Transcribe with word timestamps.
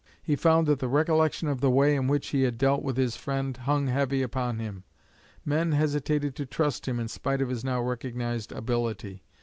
He 0.23 0.35
found 0.35 0.65
that 0.65 0.79
the 0.79 0.87
recollection 0.87 1.47
of 1.47 1.61
the 1.61 1.69
way 1.69 1.95
in 1.95 2.07
which 2.07 2.29
he 2.29 2.41
had 2.41 2.57
dealt 2.57 2.81
with 2.81 2.97
his 2.97 3.15
friend 3.15 3.55
hung 3.55 3.85
heavy 3.85 4.23
upon 4.23 4.57
him; 4.57 4.83
men 5.45 5.73
hesitated 5.73 6.35
to 6.37 6.45
trust 6.47 6.87
him 6.87 6.99
in 6.99 7.07
spite 7.07 7.39
of 7.39 7.49
his 7.49 7.63
now 7.63 7.81
recognised 7.83 8.51
ability. 8.51 9.21